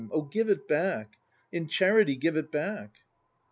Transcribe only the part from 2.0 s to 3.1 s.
give it back.